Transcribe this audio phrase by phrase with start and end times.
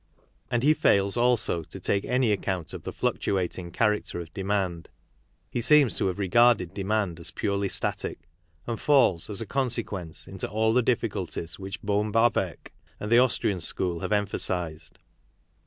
[0.49, 4.89] And he fails also to take any account of; the fluctuating character of demand.
[5.51, 6.17] He seems to have?
[6.17, 8.17] regarded demand as purely static,
[8.65, 13.19] and falls, as a con' sequence, into all the difficulties Avhich Bohm Bawerk and the
[13.19, 14.97] Austrian school have emphasized.